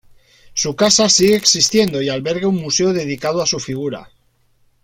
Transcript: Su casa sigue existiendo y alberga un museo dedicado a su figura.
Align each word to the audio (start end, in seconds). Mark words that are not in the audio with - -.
Su 0.55 0.75
casa 0.75 1.09
sigue 1.09 1.35
existiendo 1.35 2.01
y 2.01 2.09
alberga 2.09 2.47
un 2.47 2.59
museo 2.59 2.91
dedicado 2.91 3.39
a 3.39 3.45
su 3.45 3.59
figura. 3.59 4.09